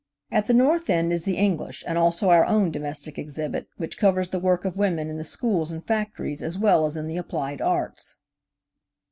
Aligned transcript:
At 0.31 0.47
the 0.47 0.55
north 0.55 0.89
end 0.89 1.13
is 1.13 1.25
the 1.25 1.37
English 1.37 1.83
and 1.85 1.95
also 1.95 2.31
our 2.31 2.43
own 2.43 2.71
domestic 2.71 3.19
exhibit, 3.19 3.67
which 3.77 3.99
covers 3.99 4.29
the 4.29 4.39
work 4.39 4.65
of 4.65 4.75
women 4.75 5.11
in 5.11 5.19
the 5.19 5.23
schools 5.23 5.69
and 5.69 5.85
factories 5.85 6.41
as 6.41 6.57
well 6.57 6.87
as 6.87 6.97
in 6.97 7.05
the 7.05 7.17
applied 7.17 7.61
arts. 7.61 8.15